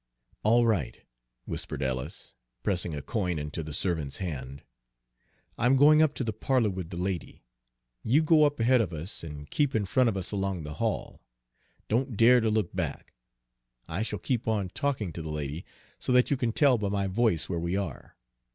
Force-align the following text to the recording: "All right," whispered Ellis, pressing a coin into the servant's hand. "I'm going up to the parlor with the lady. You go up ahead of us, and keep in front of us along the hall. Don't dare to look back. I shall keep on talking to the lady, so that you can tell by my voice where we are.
"All 0.41 0.65
right," 0.65 0.99
whispered 1.45 1.83
Ellis, 1.83 2.33
pressing 2.63 2.95
a 2.95 3.03
coin 3.03 3.37
into 3.37 3.61
the 3.61 3.71
servant's 3.71 4.17
hand. 4.17 4.63
"I'm 5.59 5.75
going 5.75 6.01
up 6.01 6.15
to 6.15 6.23
the 6.23 6.33
parlor 6.33 6.71
with 6.71 6.89
the 6.89 6.97
lady. 6.97 7.43
You 8.01 8.23
go 8.23 8.45
up 8.45 8.59
ahead 8.59 8.81
of 8.81 8.93
us, 8.93 9.23
and 9.23 9.47
keep 9.51 9.75
in 9.75 9.85
front 9.85 10.09
of 10.09 10.17
us 10.17 10.31
along 10.31 10.63
the 10.63 10.73
hall. 10.81 11.21
Don't 11.87 12.17
dare 12.17 12.41
to 12.41 12.49
look 12.49 12.75
back. 12.75 13.13
I 13.87 14.01
shall 14.01 14.17
keep 14.17 14.47
on 14.47 14.69
talking 14.69 15.13
to 15.13 15.21
the 15.21 15.29
lady, 15.29 15.65
so 15.99 16.11
that 16.13 16.31
you 16.31 16.35
can 16.35 16.51
tell 16.51 16.79
by 16.79 16.89
my 16.89 17.05
voice 17.05 17.47
where 17.47 17.59
we 17.59 17.75
are. 17.77 18.17